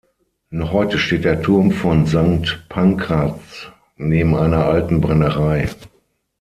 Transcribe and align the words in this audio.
Noch 0.49 0.71
heute 0.71 0.97
steht 0.97 1.25
der 1.25 1.43
Turm 1.43 1.69
von 1.69 2.07
Sankt 2.07 2.65
Pankraz 2.69 3.67
neben 3.97 4.35
einer 4.35 4.65
alten 4.65 4.99
Brennerei. 4.99 5.69